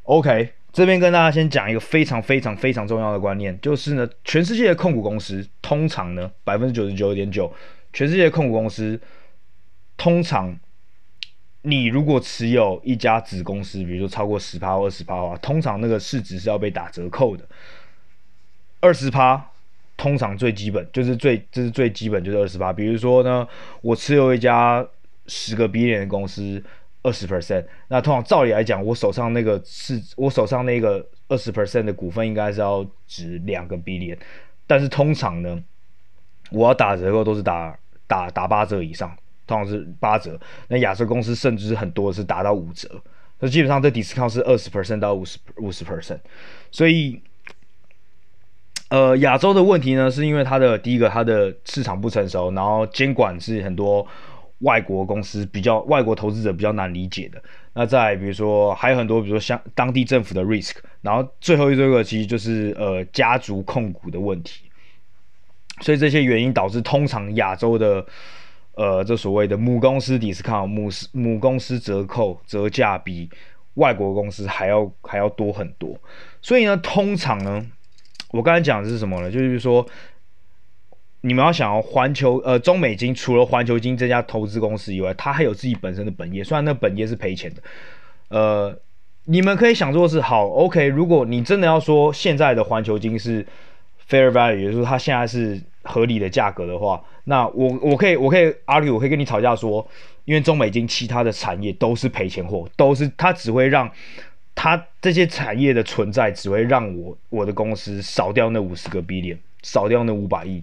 [0.03, 7.51] ？OK，这边跟大家先讲一个非常非常非常重要的观念，就是呢，全世界的控股公司通常呢，百分之九十九点九，
[7.95, 9.01] 全世界控股公司
[9.97, 10.59] 通常，
[11.63, 17.45] 你如果持有一家子公司，比如说超过十趴或二十趴的话，通常那个市值是要被打折扣的。
[18.81, 19.51] 二十趴，
[19.97, 22.73] 通常最基本就是最这是最基本就是二十趴。
[22.73, 23.47] 比如说呢，
[23.81, 24.87] 我持有一家
[25.27, 26.63] 十个 billion 的公司。
[27.03, 34.19] 二十 percent，那通常照理来讲，我手上那个是我手上那个二十 percent 的股份应该是要值两个 B 联
[34.67, 35.63] 但是通常呢，
[36.51, 37.79] 我要打折扣都是打
[38.09, 40.39] 打打八折以上，通常是八折。
[40.69, 42.89] 那亚洲公司甚至很多是达到五折，
[43.41, 46.19] 那基本上这 discount 是二十 percent 到五十五十 percent，
[46.71, 47.21] 所以，
[48.89, 54.07] 呃，亚洲的问题呢，是因为它的第一个它的市场不成熟，然后监管是很多。
[54.61, 57.39] 外国公司比较，外国投资者比较难理解的。
[57.75, 64.63] 那再比如说，还有很多，比如说像当地政府的 risk，然后最后一个其实就是呃家族控股的问题。
[65.83, 68.03] 所以这些原因导致，通常亚洲的
[68.77, 73.29] 呃这所谓的母公司 discount 母母公司折扣折价比
[73.75, 75.99] 外国公司还要还要多很多。
[76.41, 77.67] 所以呢，通常呢，
[78.31, 79.31] 我刚才讲的是什么呢？
[79.31, 79.85] 就是说。
[81.23, 87.62] 你们要想要环球呃中美金除了环球金这家投资公司以外，它还有自己本身的本业，虽然那本业是赔钱的。
[88.29, 88.79] 呃，
[89.25, 93.45] 你们可以想做是好，OK，如果你真的要说现在的环球金是
[94.09, 99.88] fair value，也就是说它现在是合理的价格的话，那我我可以我可以 argue，我可以跟你吵架说，
[100.25, 103.90] 因为中美金其他的产业都是赔钱货，都是它只会让
[104.55, 110.62] 它这些产业的存在只会让我我的公司少掉那五十个 billion，少掉那五百亿。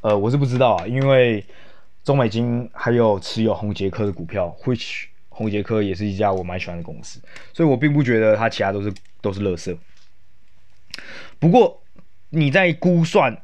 [0.00, 1.44] 呃，我是不知道啊，因为
[2.02, 7.20] 中美金还有持有宏杰科的股票，which 宏捷科也是一家我蛮喜欢的公司，
[7.52, 9.76] 所以我并不觉得它其他都是都是垃圾。
[11.38, 11.80] 不过
[12.30, 13.42] 你在估算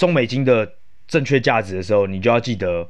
[0.00, 0.72] 中美金的
[1.06, 2.88] 正确价值的时候，你就要记得，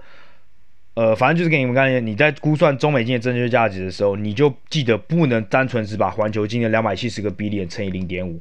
[0.94, 8.40] 呃，反正就是给你们看，你在估算中美金的正确价值的时候，你就记得不能单纯是把环球金的两百七十个 B 点乘以零点五，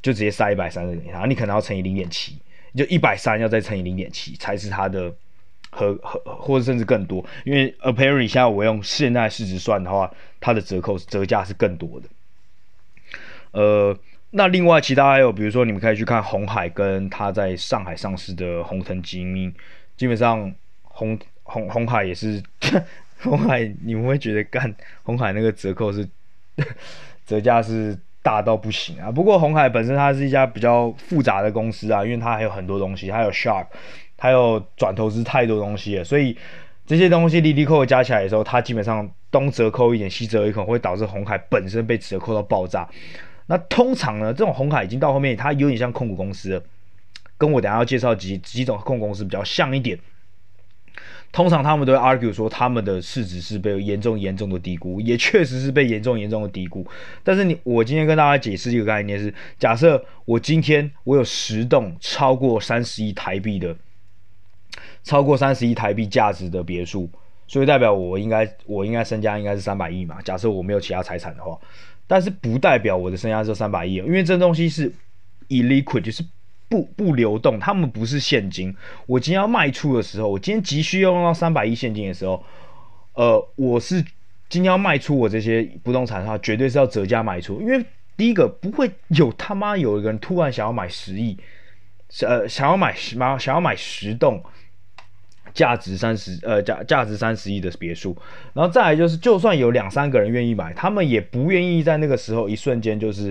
[0.00, 2.38] 就直接塞一百三十给他，你可能要乘以零点七。
[2.74, 5.14] 就一百三要再乘以零点七才是它的
[5.70, 12.08] 和和或者甚至更多，因为 Apparent 现在我用现在市值算的话，它的折扣折价是更多的。
[13.52, 13.98] 呃，
[14.36, 19.50] 那另外其他还有，比如说你们可以去看红海跟他在上海上市的红腾精密，
[19.96, 22.42] 基本上红红红海也是
[23.22, 26.06] 红海，你们会觉得干红海那个折扣是
[27.24, 29.10] 折价是大到不行啊。
[29.10, 33.66] 不过红海本身它是一家比较复杂的公司啊，因为它还有很多东西，还有 Shark，
[34.18, 36.36] 还有转投资太多东西了，所以
[36.86, 42.86] 这些东西利利扣加起来的时候，它基本上东折扣一点，西折一点，会导致红海本身被折扣到爆炸。
[43.46, 46.60] 那通常呢，这种红海已经到后面，它有点像控股公司，
[47.38, 49.98] 跟我等下要介绍几几种控股公司比较像一点。
[51.32, 56.86] 通常他们都会 argue 说，他们的市值是被严重严重的低估，也确实是被严重严重的低估。
[57.22, 63.76] 但是你，我今天跟大家解释一个概念是：假设我今天我有十栋超过三十亿台币的，
[65.04, 67.08] 超过三十亿台币价值的别墅，
[67.46, 70.22] 所以代表我应该我应该身家应该是三百亿嘛？
[70.22, 71.56] 假设我没有其他财产的话。
[72.06, 74.92] 但是不代表我的身家只有三百亿，因为这东西是
[75.48, 76.24] illiquid，就是
[76.68, 78.74] 不不流动，他们不是现金。
[79.06, 82.44] 我今天要卖出的时候，我今天急需要用到三百亿现金的时候，
[83.14, 84.00] 呃，我是
[84.48, 87.84] 今天要卖出我这些不动产的话，绝对是要折价卖出，因为
[88.16, 91.36] 第一个不会有他妈有一个人突然想要买十亿，
[92.22, 94.42] 呃，想要买十想要买十栋。
[95.56, 98.14] 价值三十呃价价值三十亿的别墅，
[98.52, 103.28] 然后再来就是，就算有两三个人愿意买，他们也不愿意在那个时候一瞬间就是，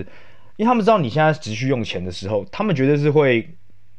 [0.56, 3.48] 因为他们知道你现在急需用钱的时候，他们绝对是会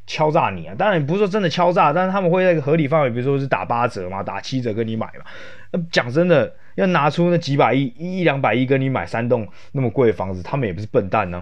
[0.05, 0.75] 敲诈你啊。
[0.77, 5.25] 当然不是说真的敲诈，但是他们会在一个合理范围，比如说是打八折嘛，打七折跟你买嘛。
[5.71, 11.41] 那讲真的，要拿出那几百亿一两百亿跟你买三栋那么贵的房子，他们也不是笨蛋呢、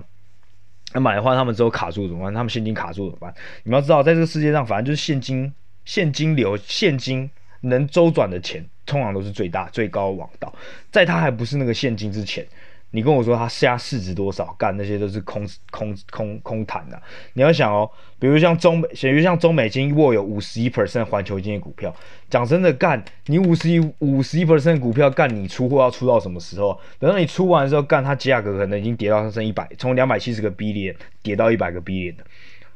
[0.93, 2.31] 那买的话，他们之后卡住怎么办？
[2.31, 3.33] 他们现金卡住怎么办？
[3.63, 5.51] 你们要知道，在这个世界上，反正就是现金。
[5.85, 7.29] 现金流、现金
[7.61, 10.53] 能周转的钱，通常都是最大、最高的王道。
[10.91, 12.45] 在它还不是那个现金之前，
[12.91, 17.01] 你跟我说它现在市值多少，干那些都是空、空、空、空谈的。
[17.33, 21.95] 你要想哦，比如像中美，比如像中美金握有五十一 percent 环球金的股票。
[22.29, 26.79] 讲真的，干你五十一、五十一 percent 股票，干你出货要出到什么时候？
[26.99, 32.23] 等到你出完的时候，干它价格可能已经跌到剩一百，从两百七十个 B 点跌到一百个 B 点的，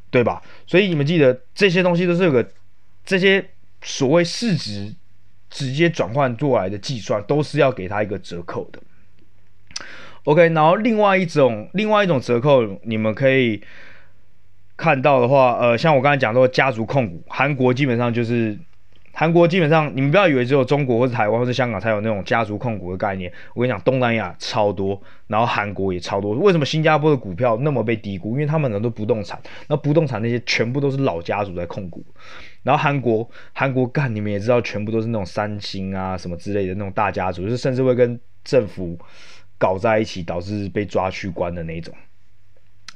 [0.10, 0.41] 对吧？
[0.67, 2.48] 所以你们记得这些东西都是有个。
[3.10, 3.43] 这些
[3.82, 4.93] 所谓市值
[5.50, 8.80] 直接转换过来的计算，都是要给他一个折扣的。
[10.26, 13.63] OK，然后另外一种另外一种折扣，你们可以
[14.78, 18.56] 看到的话，呃，像我刚才讲说家族控股，韩国基本上就是。
[19.19, 23.29] 韩国基本上，你们不要以为只有中国或者台湾或者香港才有那种家族控股的概念。
[23.53, 26.32] 我跟你讲，东南亚超多，然后韩国也超多。
[26.38, 28.32] 为什么新加坡的股票那么被低估？
[28.32, 32.01] 因为他们很多不动产，那不动产那些全部都是老家族在控股。
[32.63, 38.97] 然后韩国，韩国干，你们也知道，全部都是那种三星啊什么之类的那种大家族，就是甚至会跟政府
[39.58, 41.93] 搞在一起，导致被抓去关的那种。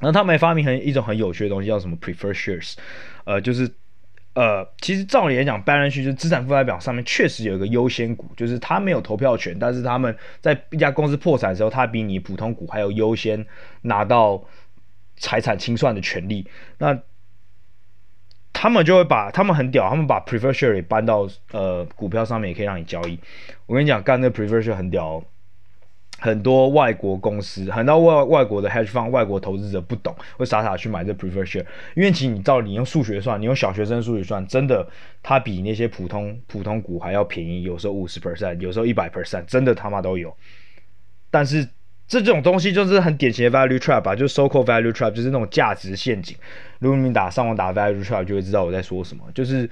[0.00, 2.76] 然后他们还发明很一种很有趣的东西，叫什么 prefer shares，
[3.26, 3.70] 呃，就是。
[4.34, 13.46] 呃，其实照理来讲，balance sheet 就是资产负债表上面确实有一个优先股，就是他没有投票权，但是他们在一家公司破产的时候，他比你普通股还有优先
[13.82, 14.42] 拿到
[15.16, 16.48] 财产清算的权利。
[16.78, 16.98] 那
[18.52, 23.18] 他们就会把他们很屌，他们把 p r e f e r s h a r e 搬到呃股票上面，也可以让你交易。
[23.66, 25.22] 我跟你讲，干那 p r e f e r s h a r e 很屌。
[26.20, 34.88] 很多外国公司，很多外外国的 hedge fund、外国投资者不懂，会傻傻去买这 p r e f e r share，因为其实你照你用数学算，你用小学生数学算，真的
[35.22, 40.34] 它比那些普通普通股还要便宜，有时候五十 percent，有时候一百 percent，真的他妈都有。
[41.30, 41.68] 但是
[42.06, 46.34] 这种东西就是很典型的 value trap 吧，就 so-called value trap，就是那种价值陷阱。
[46.78, 49.68] 如果你打上网打 value trap，就会知道我在说什么，就是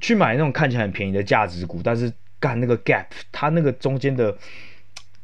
[0.00, 4.36] 去买那种看起来很便宜的价值股，但是干那个 gap，它那个中间的。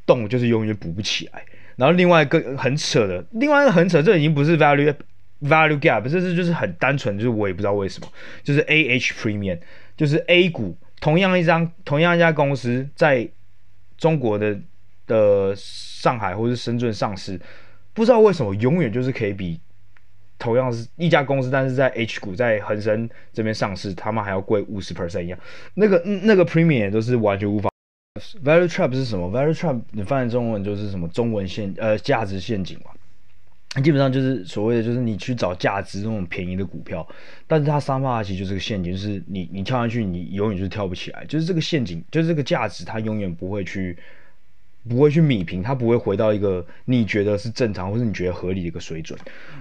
[0.06, 1.44] 洞就是永远补不起来，
[1.76, 4.94] 然后另外一个很扯的，另外一个很扯，这已经不是 value
[5.42, 8.08] value gap，这是就是很单纯，就是我也不知道为什么，
[8.42, 9.58] 就是 A H premium，
[9.96, 13.28] 就是 A 股同样一张同样一家公司在
[13.96, 14.58] 中国的
[15.06, 17.40] 的上海或是深圳上市，
[17.94, 19.60] 不知道为什么永远就是可以比
[20.38, 25.38] 同样是一家公司，但是在 H 股在恒生这边上市，他们还要贵五十 percent 一样，
[25.74, 27.69] 那个那个 premium 都是完全无法。
[28.42, 31.06] Value trap 是什么？Value trap 你翻译中文就是什么？
[31.08, 32.90] 中文陷呃价值陷阱嘛。
[33.82, 37.06] 基本上就是所谓的，就是你去找价值那种便宜的股票，
[37.46, 43.96] 但是它三八其实就是个陷阱，就是你你跳上去，你永远就是跳不起来，就是这个陷阱，就是这个价值它永远不会去。
[44.90, 49.16] 不会去米平，它不会回到一个你觉得是正常或是你觉得合理的一个水准。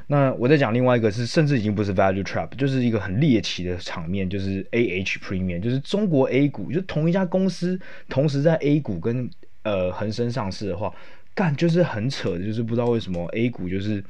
[0.07, 9.30] 那我再讲另外一个是，甚至已经不是 value trap，就是一个很猎奇的场面，就是 A H premium，就是中国 A 股，就同一家公司同时在 A 股跟
[9.61, 10.91] 呃恒生上市的话，
[11.36, 14.03] 干就是很扯的，就是不知道为什么 A 股就是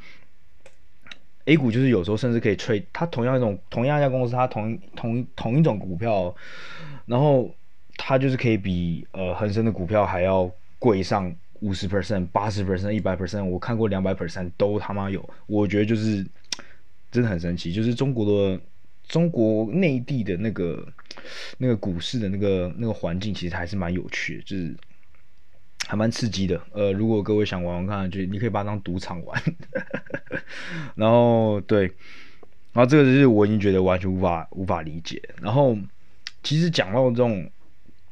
[1.46, 6.34] A 股就是有时候甚至可以 trade，它同样一种同样一家公司，它同同同一种股票，
[7.06, 7.54] 然后
[7.98, 10.50] 它就是可以比呃恒生的股票还要
[10.80, 16.26] 贵上五十 percent、八十 percent、一百 percent，我看过两百 percent 都他妈有，我觉得就是
[17.12, 18.60] 真的很神奇，就是中国的
[19.08, 20.88] 中国内地的那个
[21.60, 24.76] 那个股市的那个那个环境，其实还是蛮有趣的，就是。
[25.88, 29.42] 还蛮刺激的，呃，如果各位想玩玩看，就你可以把它当赌场玩。
[30.94, 31.86] 然后对，
[32.74, 35.20] 然后这个就是我已经觉得完全无法无法理解。
[35.42, 35.76] 然后
[36.44, 37.50] 其实讲到这种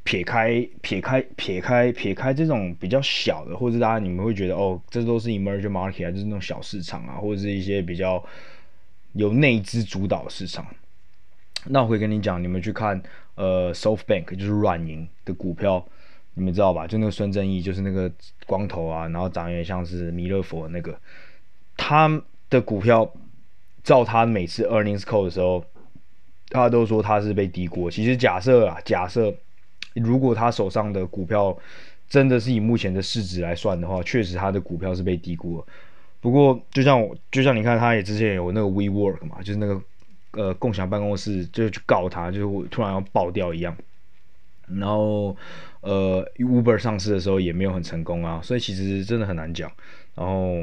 [0.07, 8.23] 撇开撇开撇开撇开这种比较小的，或者大家你们会觉得哦，这都是 emerging market 啊，就是那种小市场啊，或者是一些比较
[9.11, 10.65] 有内资主导的市场。
[11.65, 13.03] 那我会跟你讲，你们去看
[13.35, 15.85] 呃，SoftBank 就是软银的股票。
[16.35, 16.85] 你们知道吧？
[16.85, 18.09] 就那个孙正义，就是那个
[18.45, 20.95] 光头啊，然后长得有点像是弥勒佛那个，
[21.75, 23.11] 他的股票，
[23.83, 25.65] 照他每次 earnings call 的时候，
[26.49, 27.89] 他都说他是被低估。
[27.89, 29.33] 其实假设啊，假设
[29.99, 31.57] 如果他手上的股票
[32.07, 35.65] 真的是以目前的市值来算的话，确实他的股票是被低估了。
[36.19, 39.81] 不过就像我，就像你看，他也之前有那个 WeWork 嘛，就是那个
[40.31, 43.75] 呃共享办公室，就去告他，就是突然要爆掉一样。
[44.67, 45.35] 然后，
[45.79, 49.71] 呃，Uber 上市的时候也没有很成功啊，所以其实真的很难讲。
[50.15, 50.55] 然后，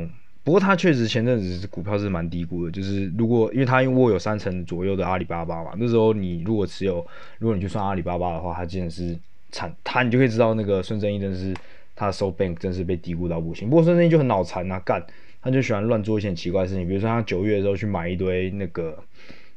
[0.44, 7.04] 不过他确实前阵子股票是蛮低估的，就是如果因为他因为握有三成左右的阿里巴巴嘛，那时候你如果持有，
[7.38, 9.18] 如果你去算阿里巴巴的话，他竟然是
[9.50, 11.54] 惨，他你就可以知道那个孙正义真的是
[11.96, 13.70] 他的 SoftBank 真是被低估到不行。
[13.70, 15.02] 不过孙正义就很脑残啊，干，
[15.40, 18.96] 他就喜欢乱做一些很奇怪的事情，比如说他九月的时候去买一堆那个。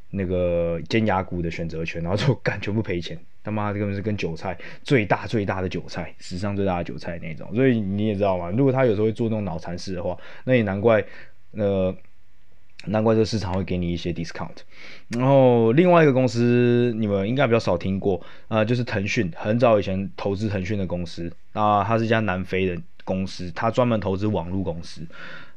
[0.10, 11.02] 那个尖牙股的选择权，然后就 干全部赔钱，他妈这个是跟韭菜最大最大的韭菜，史上最大的韭菜那种，所以你也知道嘛，如果他有时候会做那种脑残事的话，那也难怪，
[11.52, 11.96] 呃，
[12.88, 14.58] 难怪这市场会给你一些 discount。
[15.08, 18.18] 然后另外一个公司你们应该比较少听过，
[18.50, 25.08] 啊、呃，就是腾讯，很早以前投资腾讯的公司，啊、它是一家南非的公司，它专门投资网络公司。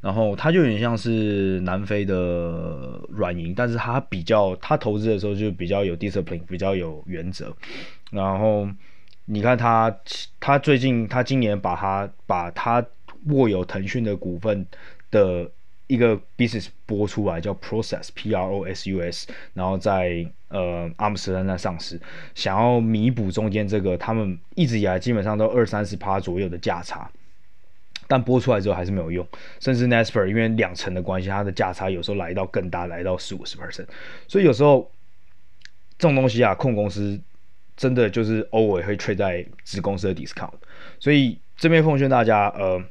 [0.00, 7.54] 然后它就有点像是南非的软银，但是它比较，它投资的时候就比较有 discipline，比较有原则。
[8.10, 8.66] 然后
[9.26, 9.94] 你看它，
[10.40, 12.84] 它最近，它今年把它把它
[13.26, 14.66] 握有腾讯的股份
[15.10, 15.48] 的
[15.86, 22.00] 一个 business 拨出来，叫 Process P R O S U S，然后在呃阿姆斯特丹上市，
[22.34, 27.10] 想要弥补中间这个他们一直以来基本上都二三十趴左右的价差。
[28.10, 29.24] 但播出来之后还是没有用，
[29.60, 33.86] 甚至 Nasper 因为两层的关系，它的价差有时候来到更大，来到四五十 percent，
[34.26, 34.90] 所以有时候
[35.96, 37.20] 这种东西啊，控公司
[37.76, 40.50] 真的就是偶尔会 trade 在子公司的 discount，
[40.98, 42.82] 所以这边奉劝大家，呃，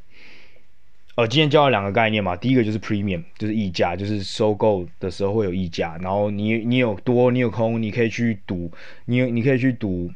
[1.16, 8.72] 呃，今天教了两个概念嘛，第一个就是 premium，就是溢价，就是收购的时候会有溢价，然后你你有多，你有空，你可以去赌，
[9.04, 10.10] 你你可以去赌。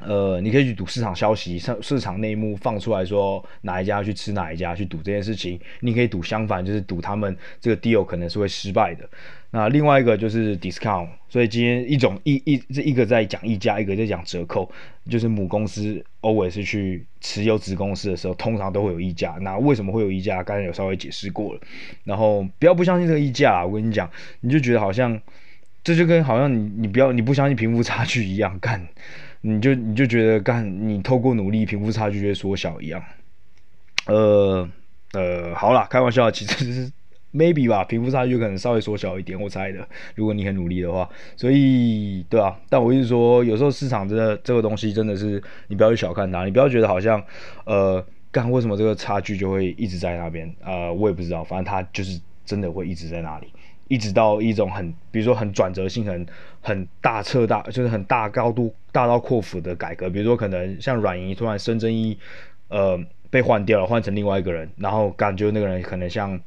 [0.00, 9.08] 呃，你可以去赌市场消息，市市场内幕放出来说哪一家去吃哪一家去赌这件事情，你可以赌相反，就是赌他们这个 deal 可能是会失败的。
[9.50, 14.70] 那另外一个就是 discount，所以今天一种一一这一个在讲溢价，一个在讲折扣，
[15.08, 19.38] 就是母公司 always 去持有子公司的时候，通常都会有溢价。
[19.40, 20.42] 那为什么会有溢价？
[20.42, 21.60] 刚才有稍微解释过了。
[22.04, 25.18] 然后不要不相信这个溢价，我跟你讲，你就觉得好像
[25.82, 28.86] 这就跟好像你你不要你不相信贫富差距一样干。
[29.40, 33.02] 你就你就觉得干你透过努力贫富差距就会缩小一样，
[34.06, 34.68] 呃
[35.12, 36.92] 呃，好啦，开玩笑，其实是
[37.32, 39.86] maybe 吧，贫富差距可能稍微缩小一点，我猜的。
[40.14, 47.22] 如果你很努力的话，所以对啊，但我一直说，有时候市场真的这个东西真的是你不要去小看它，你不要觉得好像
[47.64, 53.48] 呃干为什么这个差距就会一直在那边，呃，我也不知道，反正它就是真的会一直在那里。
[53.88, 56.26] 一直到一种很，比如说很转折性、很
[56.60, 60.10] 很大彻大，就是很大高度、大刀阔斧的改革。
[60.10, 62.18] 比如说，可能像软银突然孙正义，
[62.68, 62.98] 呃，
[63.30, 66.38] 被换掉了，换成另外一个人，然后感觉那个人可能像，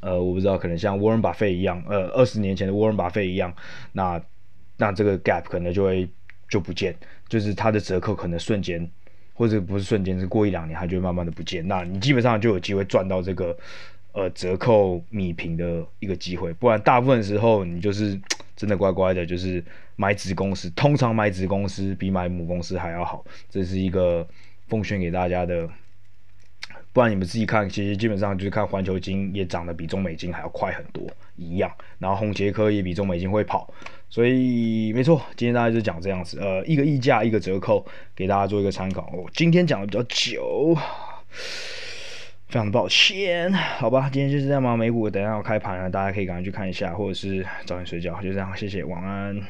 [0.00, 3.54] 呃，我不知道，可能像沃伦巴菲一样，呃，二十年前的沃伦巴菲一样，
[3.92, 4.20] 那
[4.78, 6.08] 那这个 gap 可能就会
[6.48, 6.92] 就不见，
[7.28, 8.90] 就是它的折扣可能瞬间，
[9.32, 11.66] 或者不是瞬间，是过一两年，它就慢慢的不见。
[11.68, 13.56] 那你基本上就有机会赚到这个。
[14.12, 18.20] 呃，折扣米平的一个机会，不然大部分时候你就是
[18.54, 19.64] 真的乖乖的，就是
[19.96, 24.26] 买子公司，通常买子公司比买母公司还要好，这是一个
[24.68, 25.68] 奉劝给大家的。
[26.92, 31.02] 不然你们自己看，其实基本上就是看环球金也涨得比中美金还要快很多
[31.36, 33.72] 一样，然后红杰科也比中美金会跑，
[34.10, 37.82] 所以没错，今天大家就讲这样子，呃，一个溢价，一个折扣，
[38.14, 39.10] 给大家做一个参考。
[39.14, 40.76] 我今天讲的比较久。
[42.52, 44.76] 非常抱歉，好吧，今天就是这样吧。
[44.76, 48.20] 美股等一下要开盘了，大家可以赶快去看一下，或者是早点睡觉。
[48.20, 49.40] 就这样，谢谢，晚安。